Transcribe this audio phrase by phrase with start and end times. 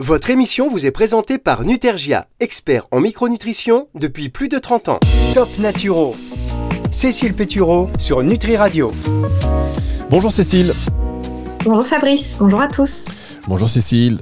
[0.00, 5.00] Votre émission vous est présentée par Nutergia, expert en micronutrition depuis plus de 30 ans.
[5.34, 6.14] Top Naturo.
[6.92, 8.92] Cécile Pétureau sur Nutri Radio.
[10.08, 10.72] Bonjour Cécile.
[11.64, 13.08] Bonjour Fabrice, bonjour à tous.
[13.48, 14.20] Bonjour Cécile.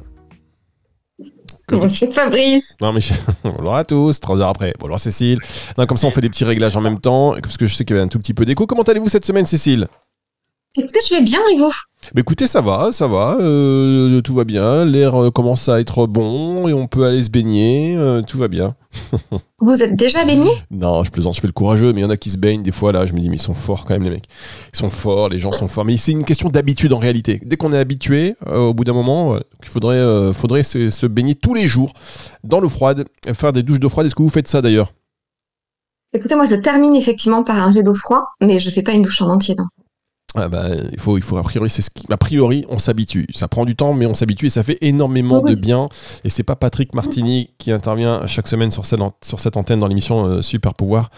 [1.69, 2.77] Bonjour Fabrice.
[2.81, 3.13] Non mais je-
[3.45, 4.73] bonjour à tous, trois heures après.
[4.81, 5.41] Bonjour Cécile.
[5.77, 7.85] Non, comme ça on fait des petits réglages en même temps, parce que je sais
[7.85, 8.67] qu'il y avait un tout petit peu d'écho.
[8.67, 9.89] Comment allez-vous cette semaine Cécile?
[10.79, 11.73] Écoutez, je vais bien et vous
[12.13, 16.07] Bah écoutez, ça va, ça va, euh, tout va bien, l'air euh, commence à être
[16.07, 18.75] bon et on peut aller se baigner, euh, tout va bien.
[19.61, 20.51] Vous êtes déjà baigné?
[20.71, 22.63] Non, je plaisante, je fais le courageux, mais il y en a qui se baignent
[22.63, 24.27] des fois là, je me dis mais ils sont forts quand même les mecs.
[24.75, 27.41] Ils sont forts, les gens sont forts, mais c'est une question d'habitude en réalité.
[27.43, 31.35] Dès qu'on est habitué, euh, au bout d'un moment, il faudrait, faudrait se, se baigner
[31.35, 31.95] tous les jours
[32.45, 34.07] dans l'eau froide, faire des douches d'eau froide.
[34.07, 34.93] Est-ce que vous faites ça d'ailleurs?
[36.13, 39.03] Écoutez, moi je termine effectivement par un jet d'eau froid, mais je fais pas une
[39.03, 39.65] douche en entier, non.
[40.39, 43.27] Ah bah, il faut, il faut a priori, c'est ce qui, a priori, on s'habitue.
[43.35, 45.51] Ça prend du temps, mais on s'habitue et ça fait énormément Oui.
[45.51, 45.89] de bien.
[46.25, 49.79] Et c'est pas Patrick Martini qui intervient chaque semaine sur cette, an- sur cette antenne
[49.79, 51.11] dans l'émission euh, Super Pouvoir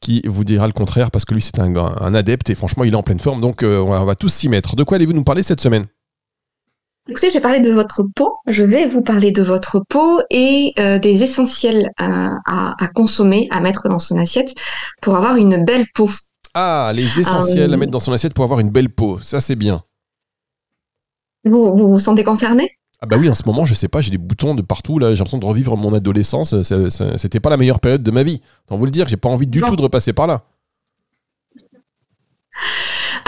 [0.00, 2.96] qui vous dira le contraire parce que lui c'est un, adepte et franchement il est
[2.96, 3.40] en pleine forme.
[3.40, 4.76] Donc euh, on, va, on va tous s'y mettre.
[4.76, 5.86] De quoi allez-vous nous parler cette semaine?
[7.08, 8.36] Écoutez, je vais parler de votre peau.
[8.46, 13.60] Je vais vous parler de votre peau et euh, des essentiels à, à consommer, à
[13.60, 14.54] mettre dans son assiette
[15.02, 16.08] pour avoir une belle peau.
[16.54, 19.18] Ah, les essentiels Euh, à mettre dans son assiette pour avoir une belle peau.
[19.20, 19.82] Ça c'est bien.
[21.44, 22.78] Vous vous, vous sentez concerné?
[23.00, 25.10] Ah bah oui, en ce moment, je sais pas, j'ai des boutons de partout là.
[25.10, 26.62] J'ai l'impression de revivre mon adolescence.
[26.62, 28.40] Ça- ça- C'était pas la meilleure période de ma vie.
[28.66, 30.44] Tant vous le dire, j'ai pas envie du tout de repasser par là.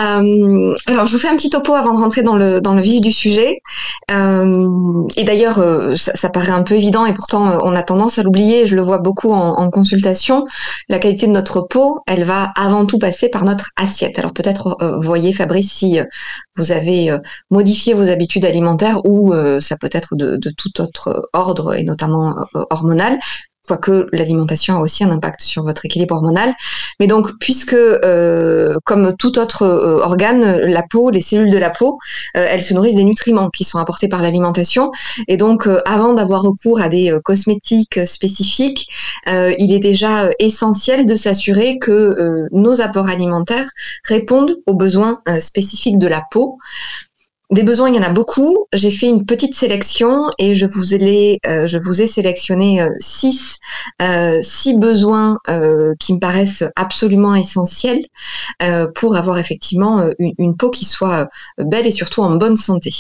[0.01, 2.81] Euh, alors, je vous fais un petit topo avant de rentrer dans le, dans le
[2.81, 3.61] vif du sujet.
[4.11, 8.19] Euh, et d'ailleurs, euh, ça, ça paraît un peu évident et pourtant, on a tendance
[8.19, 8.67] à l'oublier.
[8.67, 10.47] Je le vois beaucoup en, consultation.
[10.89, 14.19] La qualité de notre peau, elle va avant tout passer par notre assiette.
[14.19, 15.99] Alors peut-être, voyez, Fabrice, si
[16.57, 17.15] vous avez
[17.51, 22.37] modifié vos habitudes alimentaires ou ça peut être de, tout autre ordre et notamment
[22.71, 23.19] hormonal.
[23.67, 26.55] Quoique l'alimentation a aussi un impact sur votre équilibre hormonal.
[27.01, 31.71] Mais donc, puisque euh, comme tout autre euh, organe, la peau, les cellules de la
[31.71, 31.99] peau,
[32.37, 34.91] euh, elles se nourrissent des nutriments qui sont apportés par l'alimentation.
[35.29, 38.87] Et donc, avant d'avoir recours à des cosmétiques spécifiques,
[39.27, 43.69] il est déjà essentiel de s'assurer que nos apports alimentaires
[44.05, 46.59] répondent aux besoins spécifiques de la peau.
[47.53, 48.67] Des besoins, il y en a beaucoup.
[48.73, 51.69] J'ai fait une petite sélection et je vous ai, euh,
[52.07, 53.59] sélectionné euh, six,
[54.03, 55.39] euh, six besoins
[56.01, 58.05] qui me paraissent absolument essentiels
[58.95, 62.91] pour avoir effectivement une, peau qui soit belle et surtout en bonne santé.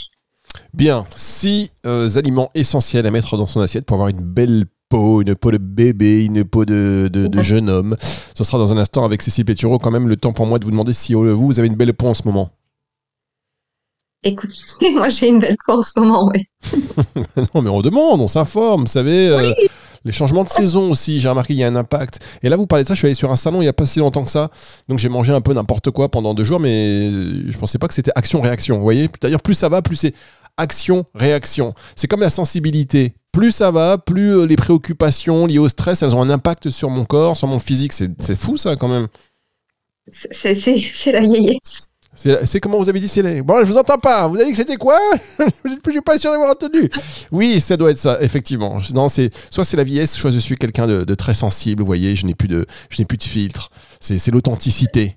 [0.75, 5.35] Bien, six aliments essentiels à mettre dans son assiette pour avoir une belle peau, une
[5.35, 7.11] peau de bébé, une peau de,
[7.43, 7.97] jeune homme.
[8.35, 9.79] Ce sera dans un instant avec Cécile Pétureau.
[9.79, 12.07] Quand même, le temps pour moi de vous demander si vous avez une belle peau
[12.07, 12.53] en ce moment.
[14.27, 14.51] Écoute,
[14.93, 16.49] moi j'ai une belle peau en ce moment, ouais.
[17.55, 19.29] non, mais on demande, on s'informe, vous savez.
[19.29, 19.53] euh,
[20.05, 22.21] les changements de saison aussi, j'ai remarqué, il y a un impact.
[22.43, 23.73] Et là, vous parlez de ça, je suis allé sur un salon il n'y a
[23.73, 24.51] pas si longtemps que ça.
[24.89, 27.95] Donc j'ai mangé un peu n'importe quoi pendant deux jours, mais je pensais pas que
[27.95, 28.77] c'était action-réaction.
[28.77, 30.15] Vous voyez D'ailleurs, plus ça va, plus c'est
[30.57, 31.75] action-réaction.
[31.95, 33.15] C'est comme la sensibilité.
[33.33, 36.89] Plus ça va, plus euh, les préoccupations liées au stress, elles ont un impact sur
[36.89, 37.93] mon corps, sur mon physique.
[37.93, 39.09] C'est fou ça quand même.
[40.11, 41.91] C'est la vieillesse.
[42.17, 43.43] C'est comment vous avez dit c'est les...
[43.43, 44.27] Bon, je vous entends pas.
[44.27, 44.99] Vous avez dit que c'était quoi?
[45.39, 46.91] Je suis pas sûr d'avoir entendu.
[47.31, 48.79] Oui, ça doit être ça, effectivement.
[48.95, 51.83] Non, c'est soit c'est la vieillesse, soit je suis quelqu'un de, très sensible.
[51.83, 53.71] Vous voyez, je n'ai plus de, je n'ai plus de filtre.
[54.01, 55.17] C'est l'authenticité.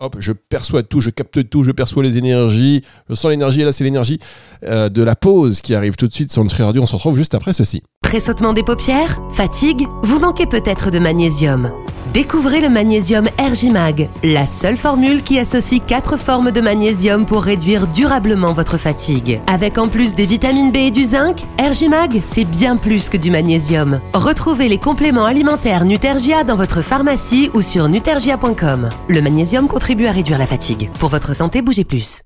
[0.00, 3.64] Hop, je perçois tout, je capte tout, je perçois les énergies, je sens l'énergie.
[3.64, 4.20] Là, c'est l'énergie
[4.62, 6.82] euh, de la pause qui arrive tout de suite sur Nutri Radio.
[6.82, 7.82] On se retrouve juste après ceci.
[8.00, 9.18] Pressautement des paupières?
[9.30, 9.86] Fatigue?
[10.04, 11.72] Vous manquez peut-être de magnésium.
[12.18, 17.86] Découvrez le magnésium Ergimag, la seule formule qui associe quatre formes de magnésium pour réduire
[17.86, 19.40] durablement votre fatigue.
[19.46, 23.30] Avec en plus des vitamines B et du zinc, Ergimag, c'est bien plus que du
[23.30, 24.00] magnésium.
[24.14, 28.90] Retrouvez les compléments alimentaires Nutergia dans votre pharmacie ou sur nutergia.com.
[29.08, 30.90] Le magnésium contribue à réduire la fatigue.
[30.98, 32.22] Pour votre santé, bougez plus.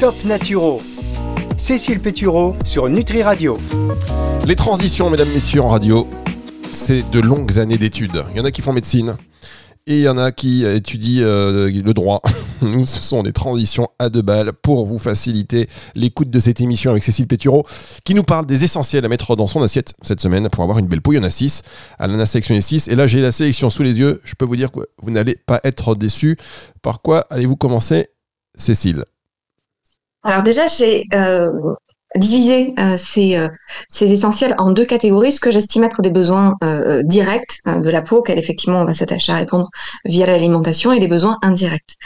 [0.00, 0.80] Top Naturo.
[1.58, 3.58] Cécile Pétureau sur Nutri Radio.
[4.46, 6.08] Les transitions, mesdames, messieurs, en radio,
[6.70, 8.24] c'est de longues années d'études.
[8.32, 9.18] Il y en a qui font médecine
[9.86, 12.22] et il y en a qui étudient euh, le droit.
[12.62, 16.90] Nous, ce sont des transitions à deux balles pour vous faciliter l'écoute de cette émission
[16.90, 17.66] avec Cécile Pétureau
[18.04, 20.86] qui nous parle des essentiels à mettre dans son assiette cette semaine pour avoir une
[20.86, 21.12] belle peau.
[21.12, 21.62] Il y en a 6.
[21.98, 24.22] Elle en a sélectionné 6 et là, j'ai la sélection sous les yeux.
[24.24, 26.38] Je peux vous dire que vous n'allez pas être déçus.
[26.80, 28.08] Par quoi allez-vous commencer,
[28.56, 29.04] Cécile?
[30.22, 31.50] Alors déjà, j'ai euh,
[32.16, 33.48] diviser euh, ces, euh,
[33.88, 38.02] ces essentiels en deux catégories, ce que j'estime être des besoins euh, directs de la
[38.02, 39.68] peau, auxquels effectivement on va s'attacher à répondre
[40.04, 41.96] via l'alimentation, et des besoins indirects.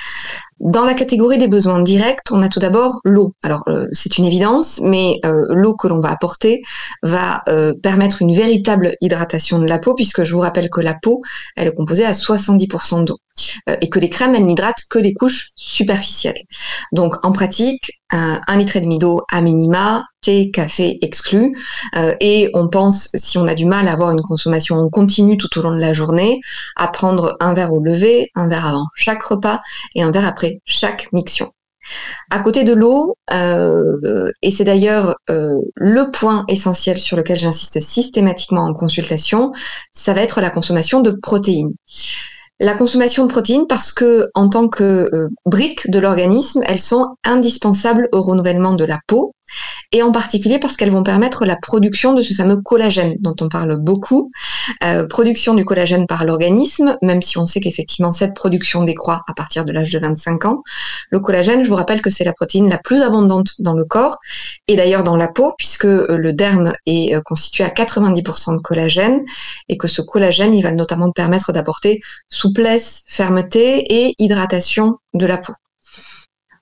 [0.60, 3.32] Dans la catégorie des besoins directs, on a tout d'abord l'eau.
[3.42, 6.62] Alors euh, c'est une évidence, mais euh, l'eau que l'on va apporter
[7.02, 10.94] va euh, permettre une véritable hydratation de la peau, puisque je vous rappelle que la
[10.94, 11.22] peau,
[11.56, 13.18] elle est composée à 70% d'eau.
[13.80, 16.42] et que les crèmes, elles n'hydratent que les couches superficielles.
[16.92, 21.56] Donc en pratique, un litre et demi d'eau à minima, thé, café exclus,
[22.20, 25.62] et on pense, si on a du mal à avoir une consommation continue tout au
[25.62, 26.40] long de la journée,
[26.76, 29.60] à prendre un verre au lever, un verre avant chaque repas
[29.94, 31.52] et un verre après chaque miction.
[32.30, 37.80] À côté de l'eau, euh, et c'est d'ailleurs euh, le point essentiel sur lequel j'insiste
[37.80, 39.52] systématiquement en consultation,
[39.92, 41.72] ça va être la consommation de protéines.
[42.60, 47.06] La consommation de protéines parce que en tant que euh, briques de l'organisme, elles sont
[47.24, 49.32] indispensables au renouvellement de la peau
[49.92, 53.48] et en particulier parce qu'elles vont permettre la production de ce fameux collagène dont on
[53.48, 54.30] parle beaucoup.
[54.84, 59.32] Euh, production du collagène par l'organisme, même si on sait qu'effectivement cette production décroît à
[59.32, 60.62] partir de l'âge de 25 ans.
[61.10, 64.18] Le collagène, je vous rappelle que c'est la protéine la plus abondante dans le corps
[64.66, 68.60] et d'ailleurs dans la peau, puisque euh, le derme est euh, constitué à 90% de
[68.60, 69.24] collagène
[69.68, 75.38] et que ce collagène, il va notamment permettre d'apporter souplesse, fermeté et hydratation de la
[75.38, 75.54] peau.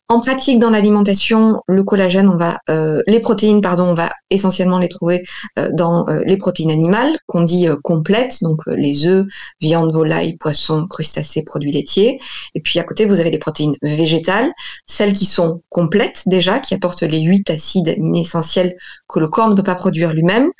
[0.09, 4.79] En pratique, dans l'alimentation, le collagène, on va, euh, les protéines, pardon, on va essentiellement
[4.79, 5.25] les trouver
[5.59, 9.27] euh, dans euh, les protéines animales, qu'on dit complètes, donc les œufs,
[9.61, 12.21] viande, volaille, poisson, crustacés, produits laitiers.
[12.55, 14.53] Et puis à côté, vous avez les protéines végétales,
[14.87, 18.77] celles qui sont complètes déjà, qui apportent les huit acides aminés essentiels
[19.09, 20.51] que le corps ne peut pas produire lui-même.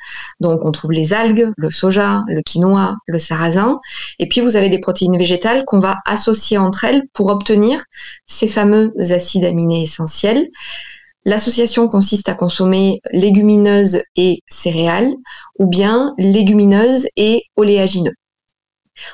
[0.41, 3.79] Donc on trouve les algues, le soja, le quinoa, le sarrasin.
[4.19, 7.85] Et puis vous avez des protéines végétales qu'on va associer entre elles pour obtenir
[8.25, 10.47] ces fameux acides d'aminés essentiels.
[11.25, 15.11] L'association consiste à consommer légumineuses et céréales
[15.59, 18.13] ou bien légumineuses et oléagineux.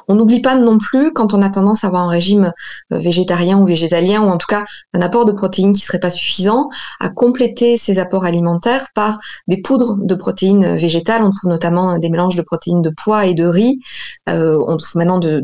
[0.08, 2.52] On n'oublie pas non plus, quand on a tendance à avoir un régime
[2.92, 6.12] euh, végétarien ou végétalien, ou en tout cas un apport de protéines qui serait pas
[6.12, 6.70] suffisant,
[7.00, 11.24] à compléter ces apports alimentaires par des poudres de protéines végétales.
[11.24, 13.80] On trouve notamment des mélanges de protéines de pois et de riz.
[14.30, 15.42] Euh, on trouve maintenant de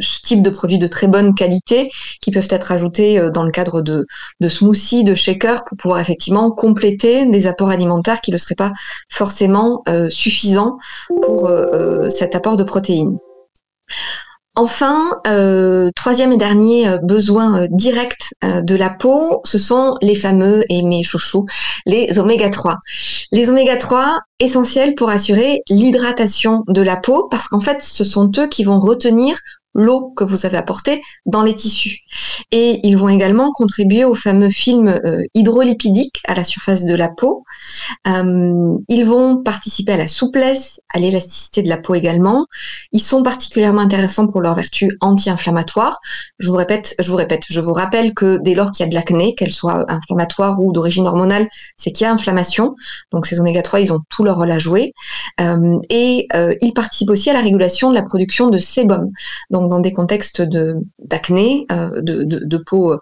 [0.00, 1.90] ce type de produits de très bonne qualité
[2.22, 4.06] qui peuvent être ajoutés euh, dans le cadre de,
[4.40, 8.72] de smoothies, de shakers pour pouvoir effectivement compléter des apports alimentaires qui ne seraient pas
[9.10, 10.78] forcément euh, suffisants
[11.22, 13.18] pour euh, cet apport de protéines.
[14.54, 15.20] Enfin,
[15.94, 21.46] troisième et dernier besoin direct de la peau, ce sont les fameux, et mes chouchous,
[21.86, 22.78] les oméga 3.
[23.30, 28.32] Les oméga 3, essentiels pour assurer l'hydratation de la peau, parce qu'en fait, ce sont
[28.36, 29.38] eux qui vont retenir
[29.74, 32.00] l'eau que vous avez apportée dans les tissus.
[32.50, 37.08] Et ils vont également contribuer au fameux film euh, hydrolipidique à la surface de la
[37.08, 37.44] peau.
[38.06, 42.46] Euh, ils vont participer à la souplesse, à l'élasticité de la peau également.
[42.92, 45.98] Ils sont particulièrement intéressants pour leur vertu anti-inflammatoire.
[46.38, 48.90] Je vous répète, je vous répète, je vous rappelle que dès lors qu'il y a
[48.90, 52.74] de l'acné, qu'elle soit inflammatoire ou d'origine hormonale, c'est qu'il y a inflammation.
[53.12, 54.92] Donc ces oméga 3, ils ont tout leur rôle à jouer.
[55.40, 56.26] Euh, et
[56.62, 59.10] ils participent aussi à la régulation de la production de sébum.
[59.62, 60.42] Dans des contextes
[60.98, 62.98] d'acné, euh, de, peau euh,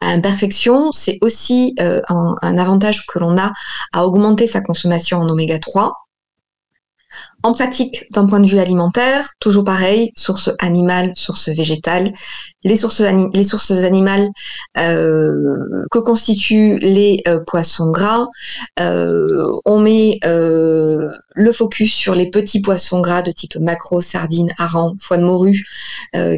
[0.00, 3.52] à imperfection, c'est aussi euh, un, un, avantage que l'on a
[3.92, 6.01] à augmenter sa consommation en oméga 3.
[7.44, 12.12] En pratique, d'un point de vue alimentaire, toujours pareil, source animale, source végétale.
[12.62, 13.02] Les sources,
[13.34, 14.28] les sources animales
[14.78, 15.56] euh,
[15.90, 18.28] que constituent les euh, poissons gras,
[18.78, 24.94] euh, on met le focus sur les petits poissons gras de type maquereau, sardines, harengs,
[25.00, 25.64] foie de morue,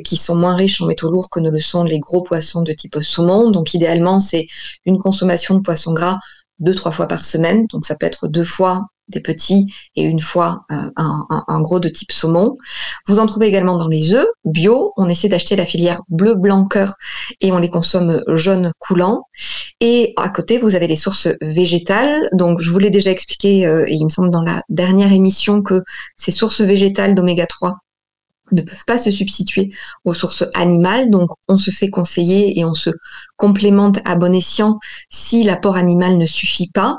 [0.05, 2.73] qui sont moins riches en métaux lourds que ne le sont les gros poissons de
[2.73, 3.51] type saumon.
[3.51, 4.47] Donc idéalement, c'est
[4.87, 6.19] une consommation de poissons gras
[6.61, 7.67] deux, trois fois par semaine.
[7.67, 11.89] Donc ça peut être deux fois des petits et une fois euh, un, gros de
[11.89, 12.57] type saumon.
[13.07, 14.93] Vous en trouvez également dans les œufs bio.
[14.97, 16.95] On essaie d'acheter la filière bleu blanc cœur
[17.41, 19.25] et on les consomme jaune coulant.
[19.81, 22.29] Et à côté, vous avez les sources végétales.
[22.33, 25.63] Donc, je vous l'ai déjà expliqué, euh, et il me semble dans la dernière émission,
[25.63, 25.83] que
[26.17, 27.77] ces sources végétales d'oméga 3
[28.55, 29.71] ne peuvent pas se substituer
[30.05, 32.91] aux sources animales, donc on se fait conseiller et on se
[33.37, 34.79] complémente à bon escient
[35.11, 36.99] si l'apport animal ne suffit pas.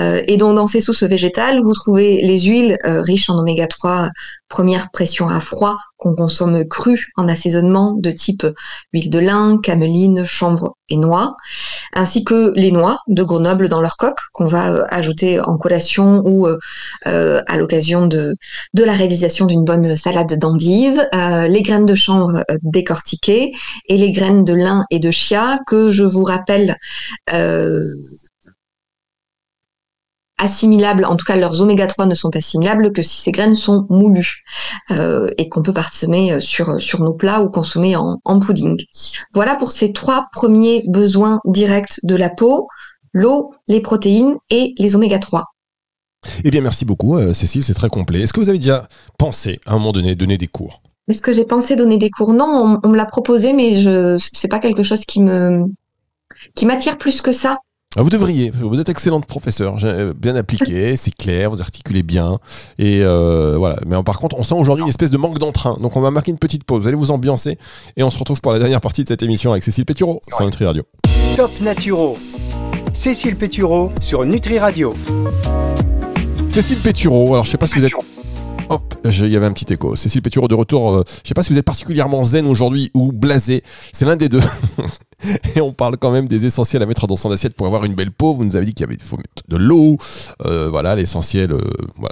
[0.00, 3.66] Euh, et donc dans ces sources végétales, vous trouvez les huiles euh, riches en oméga
[3.66, 4.08] 3
[4.52, 8.46] première pression à froid qu'on consomme cru en assaisonnement de type
[8.92, 11.36] huile de lin, cameline, chanvre et noix,
[11.92, 16.22] ainsi que les noix de Grenoble dans leur coque qu'on va euh, ajouter en collation
[16.24, 16.58] ou euh,
[17.06, 18.36] euh, à l'occasion de,
[18.74, 23.52] de la réalisation d'une bonne salade d'endive, les graines de chanvre décortiquées
[23.88, 26.76] et les graines de lin et de chia que je vous rappelle
[30.42, 33.86] assimilables, en tout cas leurs oméga 3 ne sont assimilables que si ces graines sont
[33.88, 34.44] moulues
[35.38, 38.76] et qu'on peut parsemer sur, sur nos plats ou consommer en, en pudding.
[39.32, 42.68] Voilà pour ces trois premiers besoins directs de la peau,
[43.12, 45.44] l'eau, les protéines et les oméga 3.
[46.44, 48.20] Eh bien, merci beaucoup, Cécile, c'est très complet.
[48.20, 50.82] Est-ce que vous avez déjà pensé, à un moment donné, donner des cours?
[51.08, 52.32] Est-ce que j'ai pensé donner des cours?
[52.32, 55.64] Non, on, me l'a proposé, mais je c'est pas quelque chose qui me
[56.54, 57.58] qui m'attire plus que ça.
[57.94, 62.38] Ah, vous devriez, vous êtes excellente professeur, euh, bien appliqué, c'est clair, vous articulez bien.
[62.78, 63.76] Et euh, voilà.
[63.86, 65.76] Mais par contre, on sent aujourd'hui une espèce de manque d'entrain.
[65.78, 67.58] Donc on va marquer une petite pause, vous allez vous ambiancer.
[67.98, 70.42] Et on se retrouve pour la dernière partie de cette émission avec Cécile Pétureau sur
[70.42, 70.84] Nutri Radio.
[71.36, 72.16] Top Naturo.
[72.94, 74.94] Cécile Pétureau sur Nutri Radio.
[76.48, 77.92] Cécile Pétureau, alors je sais pas si vous êtes
[78.72, 79.96] Hop, il y avait un petit écho.
[79.96, 80.92] Cécile Pétureau de retour.
[80.92, 83.62] Euh, je sais pas si vous êtes particulièrement zen aujourd'hui ou blasé.
[83.92, 84.40] C'est l'un des deux.
[85.54, 87.92] Et on parle quand même des essentiels à mettre dans son assiette pour avoir une
[87.92, 88.32] belle peau.
[88.32, 89.98] Vous nous avez dit qu'il faut mettre de l'eau.
[90.46, 91.52] Euh, voilà, l'essentiel.
[91.52, 91.60] Euh,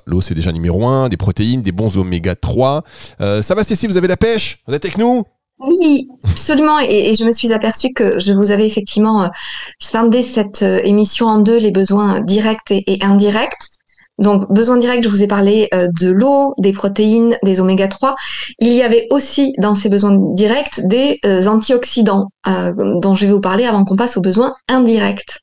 [0.05, 1.09] l'eau, c'est déjà numéro un.
[1.09, 2.85] Des protéines, des bons oméga 3.
[3.19, 4.63] ça va, Cécile Vous avez la pêche?
[4.69, 5.23] Vous êtes avec nous?
[5.61, 6.79] Oui, absolument.
[6.81, 9.31] Et, je me suis aperçue que je vous avais effectivement
[9.79, 13.80] scindé cette émission en deux, les besoins directs et indirects.
[14.21, 18.15] Donc, besoin direct, je vous ai parlé euh, de l'eau, des protéines, des oméga 3.
[18.61, 23.33] Il y avait aussi dans ces besoins directs des euh, antioxydants euh, dont je vais
[23.33, 25.41] vous parler avant qu'on passe aux besoins indirects.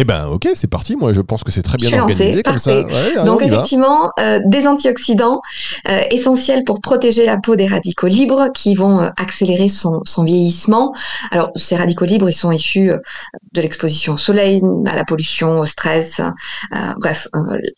[0.00, 0.94] Eh ben ok, c'est parti.
[0.94, 2.82] Moi, je pense que c'est très bien organisé comme ça.
[3.24, 5.42] Donc effectivement, euh, des antioxydants
[5.88, 10.22] euh, essentiels pour protéger la peau des radicaux libres qui vont euh, accélérer son, son,
[10.22, 10.94] vieillissement.
[11.32, 12.92] Alors ces radicaux libres, ils sont issus
[13.52, 16.20] de l'exposition au soleil, à la pollution, au stress,
[17.00, 17.26] bref,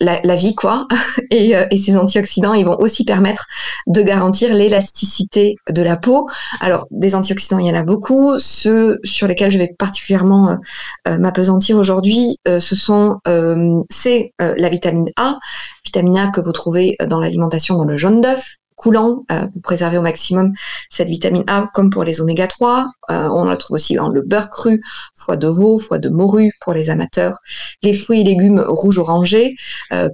[0.00, 0.86] la, la, vie quoi.
[1.30, 3.46] Et, et, ces antioxydants, ils vont aussi permettre
[3.86, 6.28] de garantir l'élasticité de la peau.
[6.60, 8.38] Alors des antioxydants, il y en a beaucoup.
[8.38, 10.58] Ceux sur lesquels je vais particulièrement
[11.06, 12.09] m'apesantir aujourd'hui
[12.48, 15.38] euh, ce sont euh, c'est euh, la vitamine A,
[15.84, 20.02] vitamine A que vous trouvez dans l'alimentation dans le jaune d'œuf, coulant pour préserver au
[20.02, 20.52] maximum
[20.88, 22.86] cette vitamine A, comme pour les oméga 3.
[23.08, 24.80] on la trouve aussi dans le beurre cru,
[25.14, 27.38] foie de veau, foie de morue pour les amateurs.
[27.82, 29.54] Les fruits et légumes rouges orangés,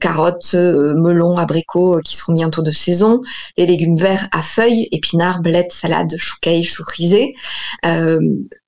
[0.01, 3.23] carottes, melons, abricots qui seront bientôt de saison.
[3.57, 7.35] Les légumes verts à feuilles, épinards, blettes, salades, chou caille, chou frisé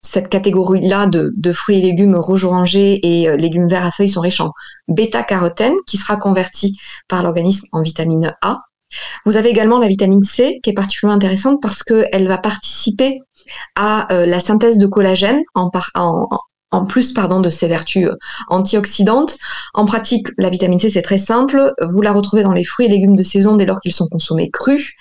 [0.09, 4.21] cette catégorie-là de, fruits et légumes rouge orangés et euh, légumes verts à feuilles sont
[4.21, 4.52] riches en
[4.88, 6.78] bêta-carotène qui sera convertie
[7.09, 8.59] par l'organisme en vitamine A.
[9.25, 13.21] Vous avez également la vitamine C qui est particulièrement intéressante parce qu'elle va participer
[13.76, 15.71] à euh, la synthèse de collagène en,
[16.87, 18.16] plus de ses vertus euh,
[18.49, 19.37] antioxydantes.
[19.75, 21.73] En pratique, la vitamine C, c'est très simple.
[21.80, 24.50] Vous la retrouvez dans les fruits et légumes de saison dès lors qu'ils sont consommés
[24.50, 24.92] crus.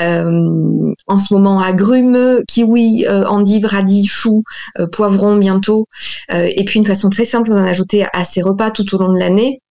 [0.00, 3.24] Euh, en ce moment, agrumes, kiwi, euh,
[3.64, 4.42] radis, choux,
[4.92, 5.86] poivrons bientôt.
[6.30, 9.18] et puis une façon très simple d'en ajouter à ses repas tout au long de
[9.18, 9.62] l'année,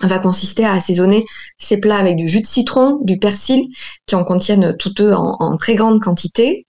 [0.00, 1.24] va consister à assaisonner
[1.58, 3.68] ces plats avec du jus de citron, du persil,
[4.06, 6.66] qui en contiennent toutes eux en, très grande quantité.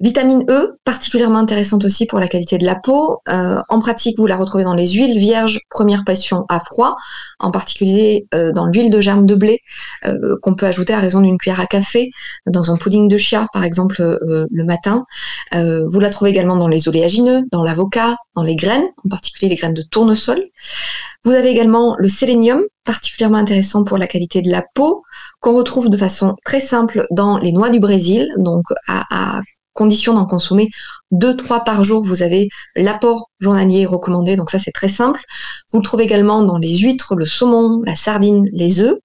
[0.00, 3.20] Vitamine E, particulièrement intéressante aussi pour la qualité de la peau.
[3.28, 6.96] Euh, en pratique, vous la retrouvez dans les huiles vierges, première passion à froid,
[7.40, 9.58] en particulier euh, dans l'huile de germe de blé,
[10.06, 12.10] euh, qu'on peut ajouter à raison d'une cuillère à café,
[12.46, 15.04] dans un pudding de chia, par exemple, le matin.
[15.52, 19.56] vous la trouvez également dans les oléagineux, dans l'avocat, dans les graines, en particulier les
[19.56, 20.40] graines de tournesol.
[21.24, 25.02] Vous avez également le sélénium, particulièrement intéressant pour la qualité de la peau,
[25.40, 29.40] qu'on retrouve de façon très simple dans les noix du Brésil, donc à,
[29.78, 30.70] condition d'en consommer
[31.12, 35.20] 2-3 par jour, vous avez l'apport journalier recommandé, donc ça c'est très simple.
[35.70, 38.98] Vous le trouvez également dans les huîtres, le saumon, la sardine, les œufs.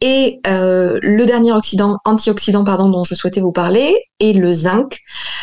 [0.00, 4.98] Et euh, le dernier oxydant, antioxydant pardon, dont je souhaitais vous parler est le zinc.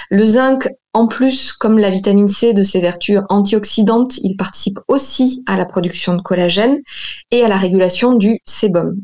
[0.09, 5.43] Le zinc, en plus, comme la vitamine C de ses vertus antioxydantes, il participe aussi
[5.47, 6.79] à la production de collagène
[7.31, 8.99] et à la régulation du sébum.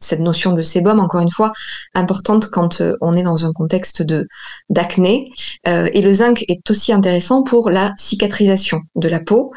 [0.00, 1.52] Cette notion de sébum, encore une fois,
[1.94, 4.26] importante quand euh, on est dans un contexte de
[4.70, 5.30] d'acné.
[5.68, 9.52] Euh, et le zinc est aussi intéressant pour la cicatrisation de la peau.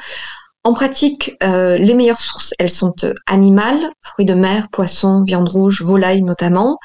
[0.65, 5.49] En pratique, euh, les meilleures sources, elles sont euh, animales, fruits de mer, poissons, viande
[5.49, 6.77] rouge, volaille notamment.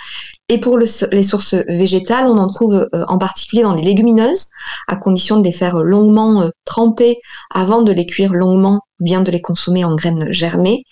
[0.49, 4.49] Et pour les sources végétales, on en trouve euh, en particulier dans les légumineuses,
[4.89, 7.19] à condition de les faire longuement tremper
[7.55, 10.83] avant de les cuire longuement, bien de les consommer en graines germées.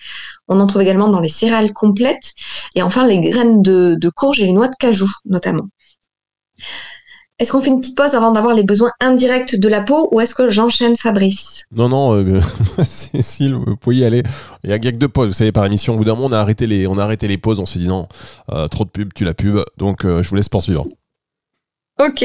[0.46, 2.34] On en trouve également dans les céréales complètes
[2.76, 5.66] et enfin les graines de, de courge et les noix de cajou notamment.
[7.38, 10.20] Est-ce qu'on fait une petite pause avant d'avoir les besoins indirects de la peau ou
[10.22, 11.64] est-ce que j'enchaîne Fabrice?
[11.70, 12.40] Non, non, euh,
[12.82, 14.22] Cécile, vous pouvez y aller.
[14.64, 15.94] Il y a quelques pauses, vous savez, par émission.
[15.94, 17.60] Au bout d'un moment, on a arrêté les, on a arrêté les pauses.
[17.60, 18.08] On s'est dit non,
[18.52, 19.60] euh, trop de pub, tu la pub.
[19.76, 20.86] Donc, euh, je vous laisse poursuivre.
[22.00, 22.24] Ok.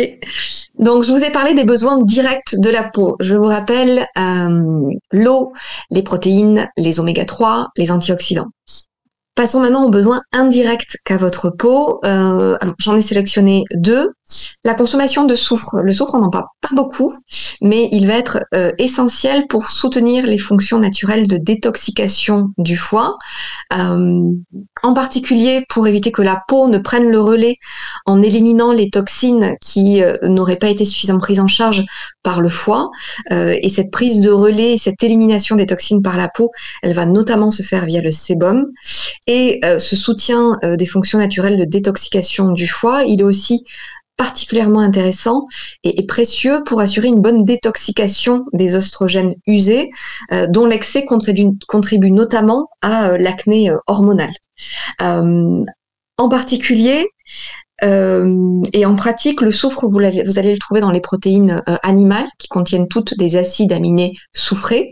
[0.80, 3.18] Donc, je vous ai parlé des besoins directs de la peau.
[3.20, 5.52] Je vous rappelle euh, l'eau,
[5.90, 8.48] les protéines, les oméga 3, les antioxydants.
[9.42, 12.00] Passons maintenant aux besoins indirects qu'a votre peau.
[12.06, 14.12] Euh, j'en ai sélectionné deux.
[14.64, 15.82] La consommation de soufre.
[15.82, 17.12] Le soufre, on n'en parle pas beaucoup,
[17.60, 23.18] mais il va être euh, essentiel pour soutenir les fonctions naturelles de détoxication du foie,
[23.74, 24.22] euh,
[24.84, 27.58] en particulier pour éviter que la peau ne prenne le relais
[28.06, 31.84] en éliminant les toxines qui n'auraient pas été suffisamment prises en charge
[32.24, 32.92] par le foie.
[33.32, 36.52] et cette prise de relais, cette élimination des toxines par la peau,
[36.84, 38.68] elle va notamment se faire via le sébum.
[39.64, 43.64] Ce soutien des fonctions naturelles de détoxication du foie, il est aussi
[44.22, 45.48] particulièrement intéressant
[45.84, 49.90] et, précieux pour assurer une bonne détoxication des oestrogènes usés,
[50.32, 54.34] euh, dont l'excès contribue, notamment à euh, l'acné euh, hormonale.
[55.00, 57.08] en particulier,
[57.84, 62.28] euh, et en pratique, le soufre, vous, allez, le trouver dans les protéines euh, animales
[62.38, 64.92] qui contiennent toutes des acides aminés soufrés.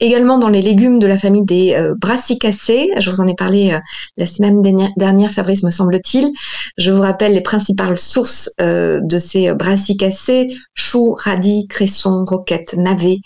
[0.00, 2.90] Également dans les légumes de la famille des euh, brassicacées.
[2.98, 3.78] Je vous en ai parlé
[4.16, 4.62] la semaine
[4.96, 6.30] dernière, Fabrice, me semble-t-il.
[6.78, 13.18] Je vous rappelle les principales sources de ces brassicacées choux, radis, cressons, roquettes, navets,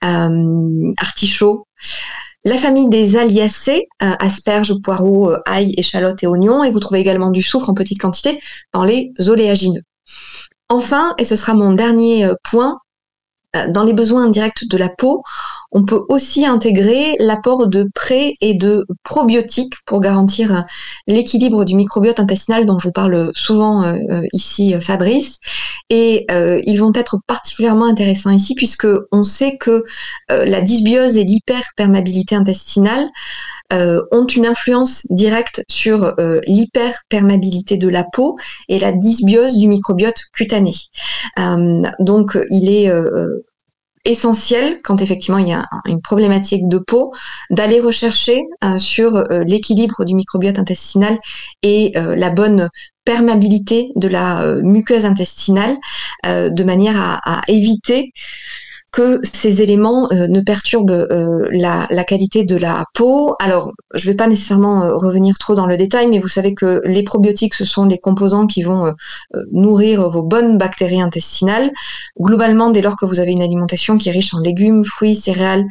[0.00, 1.66] artichauts
[2.44, 7.00] la famille des aliacées, euh, asperges, poireaux, euh, ail, échalotes et oignons, et vous trouvez
[7.00, 8.38] également du soufre en petite quantité
[8.72, 9.82] dans les oléagineux.
[10.68, 12.78] Enfin, et ce sera mon dernier euh, point,
[13.56, 15.22] euh, dans les besoins indirects de la peau,
[15.74, 20.60] on peut aussi intégrer l'apport de pré et de probiotiques pour garantir euh,
[21.08, 25.38] l'équilibre du microbiote intestinal dont je vous parle souvent euh, ici, Fabrice.
[25.90, 26.26] Et
[26.66, 29.84] ils vont être particulièrement intéressants ici puisque on sait que
[30.28, 33.06] la dysbiose et l'hyperperméabilité intestinale
[33.70, 36.14] ont une influence directe sur
[36.46, 38.38] l'hyperperméabilité de la peau
[38.68, 40.72] et la dysbiose du microbiote cutané.
[42.00, 42.90] donc, il est
[44.04, 47.12] essentiel quand effectivement il y a une problématique de peau
[47.50, 51.18] d'aller rechercher euh, sur euh, l'équilibre du microbiote intestinal
[51.62, 52.68] et euh, la bonne
[53.04, 55.76] perméabilité de la muqueuse intestinale
[56.24, 58.12] de manière à, à éviter
[58.94, 63.34] que ces éléments euh, ne perturbent euh, la, qualité de la peau.
[63.40, 66.54] Alors, je ne vais pas nécessairement euh, revenir trop dans le détail, mais vous savez
[66.54, 68.92] que les probiotiques, ce sont les composants qui vont
[69.50, 71.72] nourrir vos bonnes bactéries intestinales.
[72.20, 75.64] Globalement, dès lors que vous avez une alimentation qui est riche en légumes, fruits, céréales,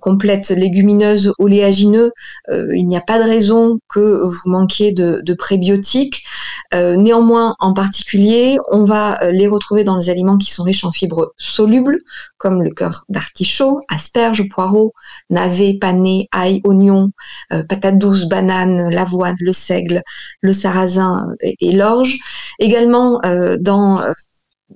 [0.00, 2.12] complètes, légumineuses, oléagineux,
[2.50, 6.24] il n'y a pas de raison que vous manquiez de, de prébiotiques.
[6.72, 11.32] Néanmoins, en particulier, on va les retrouver dans les aliments qui sont riches en fibres
[11.38, 11.98] solubles,
[12.38, 14.92] comme le cœur d'artichaut, asperges, poireaux,
[15.30, 17.10] navets, panais, ail, oignons,
[17.52, 20.02] euh, patates douces, bananes, l'avoine, le seigle,
[20.40, 22.16] le sarrasin et, l'orge.
[22.58, 24.00] Également euh, dans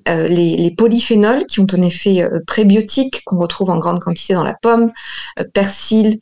[0.09, 4.35] euh, euh, les, polyphénols qui ont un effet euh, prébiotique qu'on retrouve en grande quantité
[4.35, 4.91] dans la pomme,
[5.39, 6.19] euh, persil,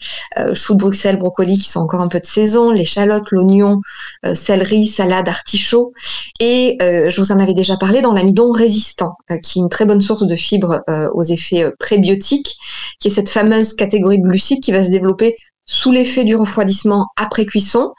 [0.54, 3.80] chou de Bruxelles, brocoli qui sont encore un peu de saison, l'échalote, l'oignon,
[4.34, 5.92] céleri, salade, artichaut.
[6.40, 10.02] Et je vous en avais déjà parlé dans l'amidon résistant, qui est une très bonne
[10.02, 10.82] source de fibres
[11.14, 12.56] aux effets prébiotiques,
[13.00, 17.06] qui est cette fameuse catégorie de glucides qui va se développer sous l'effet du refroidissement
[17.16, 17.92] après cuisson,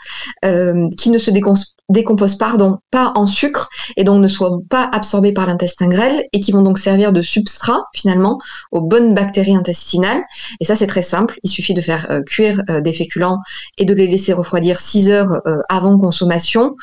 [0.43, 5.31] qui ne se décompose décomposent pardon, pas en sucre et donc ne soient pas absorbés
[5.31, 8.39] par l'intestin grêle et qui vont donc servir de substrat finalement
[8.71, 10.21] aux bonnes bactéries intestinales.
[10.59, 13.39] Et ça c'est très simple, il suffit de faire euh, cuire euh, des féculents
[13.77, 16.75] et de les laisser refroidir 6 heures euh, avant consommation.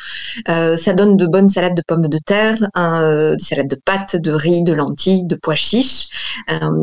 [0.47, 4.63] ça donne de bonnes salades de pommes de terre, des salades de pâtes, de riz,
[4.63, 6.09] de lentilles, de pois chiches.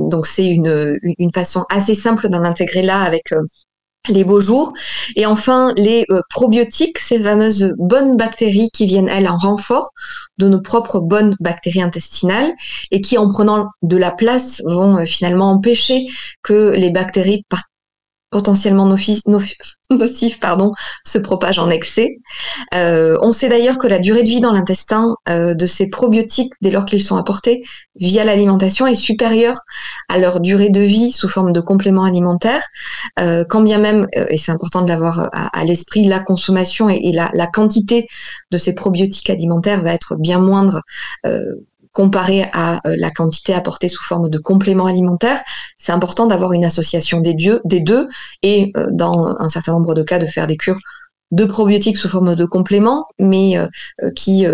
[0.09, 3.33] donc c'est une, une façon assez simple d'en intégrer là avec
[4.09, 4.73] les beaux jours.
[5.15, 9.91] Et enfin, les euh, probiotiques, ces fameuses bonnes bactéries qui viennent, elles, en renfort
[10.37, 12.51] de nos propres bonnes bactéries intestinales
[12.91, 16.07] et qui, en prenant de la place, vont euh, finalement empêcher
[16.41, 17.43] que les bactéries
[18.31, 18.85] potentiellement
[19.91, 20.71] nocifs, pardon,
[21.05, 22.17] se propagent en excès.
[22.73, 26.53] Euh, on sait d'ailleurs que la durée de vie dans l'intestin euh, de ces probiotiques,
[26.61, 27.61] dès lors qu'ils sont apportés
[27.95, 29.59] via l'alimentation, est supérieure
[30.09, 32.63] à leur durée de vie sous forme de compléments alimentaires,
[33.19, 37.29] euh, quand bien même, et c'est important de l'avoir à, l'esprit, la consommation et, la,
[37.33, 38.07] la, quantité
[38.51, 40.81] de ces probiotiques alimentaires va être bien moindre
[41.91, 45.41] comparé à euh, la quantité apportée sous forme de compléments alimentaires,
[45.77, 48.07] c'est important d'avoir une association des, des deux
[48.43, 50.79] et euh, dans un certain nombre de cas de faire des cures
[51.31, 53.67] de probiotiques sous forme de compléments, mais euh,
[54.15, 54.45] qui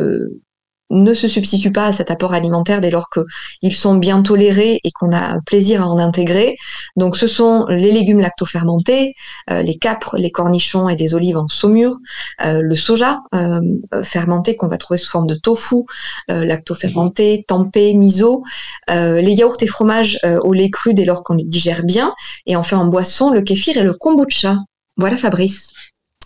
[0.89, 4.91] ne se substituent pas à cet apport alimentaire dès lors qu'ils sont bien tolérés et
[4.91, 6.55] qu'on a plaisir à en intégrer.
[6.95, 9.13] Donc ce sont les légumes lactofermentés,
[9.49, 11.97] euh, les capres, les cornichons et des olives en saumure,
[12.45, 13.61] euh, le soja euh,
[14.03, 15.83] fermenté qu'on va trouver sous forme de tofu,
[16.27, 18.43] lactofermenté, tempeh, miso,
[18.87, 22.13] les yaourts et fromages au lait cru dès lors qu'on les digère bien,
[22.45, 24.57] et enfin en boisson, le kéfir et le kombucha.
[24.97, 25.71] Voilà Fabrice.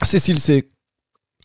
[0.02, 0.70] Cécile, c'est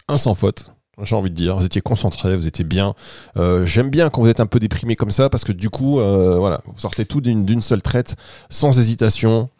[0.08, 1.56] un sans faute j'ai envie de dire.
[1.56, 2.94] Vous étiez concentré, vous étiez bien.
[3.36, 6.00] Euh, j'aime bien quand vous êtes un peu déprimé comme ça, parce que du coup,
[6.00, 8.16] euh, voilà, vous sortez tout d'une seule traite,
[8.48, 9.50] sans hésitation.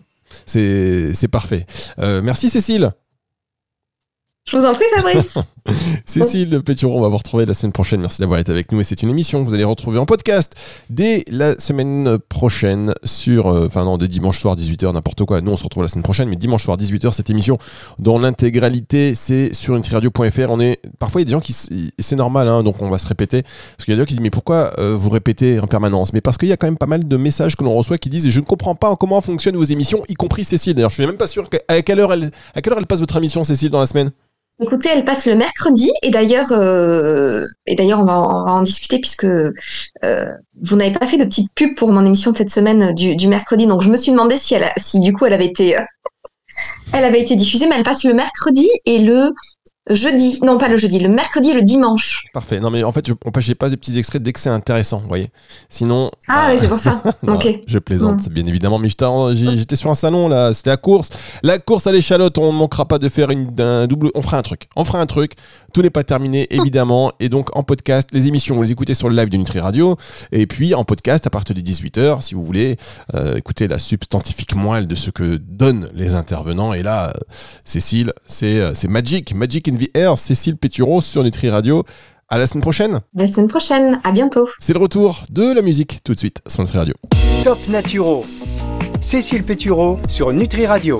[0.44, 1.66] C'est parfait.
[1.98, 2.92] Euh, merci Cécile.
[4.48, 5.38] Je vous en prie, Fabrice.
[6.06, 8.00] Cécile Péturon, on va vous retrouver la semaine prochaine.
[8.00, 8.80] Merci d'avoir été avec nous.
[8.80, 10.52] Et c'est une émission que vous allez retrouver en podcast
[10.88, 13.48] dès la semaine prochaine sur.
[13.48, 15.40] Euh, enfin, non, dès dimanche soir, 18h, n'importe quoi.
[15.40, 17.58] Nous, on se retrouve la semaine prochaine, mais dimanche soir, 18h, cette émission,
[17.98, 20.50] dans l'intégralité, c'est sur nutriradio.fr.
[20.50, 20.80] On est.
[21.00, 21.52] Parfois, il y a des gens qui.
[21.98, 23.42] C'est normal, hein, donc on va se répéter.
[23.42, 26.12] Parce qu'il y a des gens qui disent, mais pourquoi euh, vous répétez en permanence?
[26.12, 28.10] Mais parce qu'il y a quand même pas mal de messages que l'on reçoit qui
[28.10, 30.74] disent, je ne comprends pas comment fonctionnent vos émissions, y compris Cécile.
[30.74, 33.00] D'ailleurs, je suis même pas sûr à quelle heure elle, à quelle heure elle passe
[33.00, 34.12] votre émission, Cécile, dans la semaine?
[34.58, 39.24] Écoutez, elle passe le mercredi et d'ailleurs, euh, et d'ailleurs, on va, en discuter puisque
[39.24, 39.52] euh,
[40.02, 43.28] vous n'avez pas fait de petite pub pour mon émission de cette semaine du, du
[43.28, 45.76] mercredi, donc je me suis demandé si elle, a, si du coup, elle avait été,
[45.76, 45.82] euh,
[46.94, 49.32] elle avait été diffusée, mais elle passe le mercredi et le
[49.90, 52.24] jeudi, non pas le jeudi, le mercredi et le dimanche.
[52.32, 52.60] Parfait.
[52.60, 55.00] Non mais en fait, je, on j'ai pas des petits extraits dès que c'est intéressant,
[55.00, 55.30] vous voyez.
[55.68, 56.10] Sinon.
[56.28, 57.02] Ah oui, c'est pour ça.
[57.26, 57.62] ok.
[57.66, 61.10] Je plaisante, bien évidemment, mais j'étais sur un salon là, c'était la course,
[61.42, 62.38] la course à l'échalote.
[62.38, 64.10] On ne manquera pas de faire une un double.
[64.14, 64.68] On fera un truc.
[64.76, 65.32] On fera un truc.
[65.72, 69.10] Tout n'est pas terminé, évidemment, et donc en podcast, les émissions, vous les écoutez sur
[69.10, 69.96] le live de Nutri Radio,
[70.32, 72.78] et puis en podcast à partir de 18h, si vous voulez
[73.14, 76.72] euh, écouter la substantifique moelle de ce que donnent les intervenants.
[76.72, 77.12] Et là, euh,
[77.64, 79.68] Cécile, c'est euh, c'est magic, magic
[80.16, 81.84] Cécile Pétureau sur Nutri Radio.
[82.28, 83.00] À la semaine prochaine.
[83.14, 84.00] La semaine prochaine.
[84.02, 84.48] À bientôt.
[84.58, 86.94] C'est le retour de la musique tout de suite sur Nutri Radio.
[87.44, 88.24] Top Naturo.
[89.00, 90.94] Cécile Pétureau sur Nutri Radio.